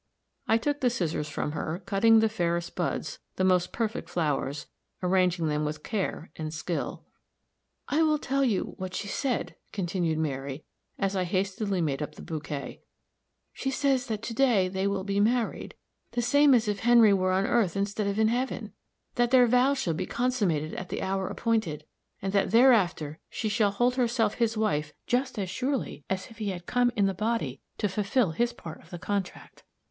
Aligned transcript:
I 0.47 0.57
took 0.57 0.79
the 0.81 0.89
scissors 0.89 1.29
from 1.29 1.51
her, 1.51 1.83
cutting 1.85 2.21
the 2.21 2.27
fairest 2.27 2.75
buds, 2.75 3.19
the 3.35 3.43
most 3.43 3.71
perfect 3.71 4.09
flowers, 4.09 4.65
arranging 5.03 5.45
them 5.47 5.63
with 5.63 5.83
care 5.83 6.31
and 6.35 6.51
skill. 6.51 7.05
"I 7.87 8.01
will 8.01 8.17
tell 8.17 8.43
you 8.43 8.73
what 8.79 8.95
she 8.95 9.07
said," 9.07 9.53
continued 9.71 10.17
Mary, 10.17 10.63
as 10.97 11.15
I 11.15 11.23
hastily 11.25 11.81
made 11.81 12.01
up 12.01 12.15
the 12.15 12.23
bouquet; 12.23 12.81
"she 13.53 13.69
says 13.69 14.07
that 14.07 14.23
to 14.23 14.33
day 14.33 14.67
they 14.67 14.87
will 14.87 15.03
be 15.03 15.19
married, 15.19 15.75
the 16.13 16.21
same 16.23 16.55
as 16.55 16.67
if 16.67 16.79
Henry 16.79 17.13
were 17.13 17.31
on 17.31 17.45
earth 17.45 17.77
instead 17.77 18.07
of 18.07 18.17
in 18.17 18.29
heaven; 18.29 18.73
that 19.13 19.29
their 19.29 19.45
vows 19.45 19.77
shall 19.77 19.93
be 19.93 20.07
consummated 20.07 20.73
at 20.73 20.89
the 20.89 21.03
hour 21.03 21.27
appointed, 21.27 21.85
and 22.23 22.33
that 22.33 22.49
thereafter 22.49 23.19
she 23.29 23.49
shall 23.49 23.69
hold 23.69 23.97
herself 23.97 24.33
his 24.33 24.57
wife 24.57 24.93
just 25.05 25.37
as 25.37 25.47
surely 25.51 26.03
as 26.09 26.31
if 26.31 26.39
he 26.39 26.49
had 26.49 26.65
come 26.65 26.91
in 26.95 27.05
the 27.05 27.13
body 27.13 27.61
to 27.77 27.87
fulfill 27.87 28.31
his 28.31 28.51
part 28.51 28.81
of 28.81 28.89
the 28.89 28.97
contract. 28.97 29.61